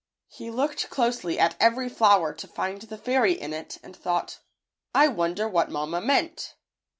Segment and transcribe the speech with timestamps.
[0.29, 4.39] He looked closely at every flower to And the fairy in it and thought,
[4.95, 6.55] "I wonder what mamma meant."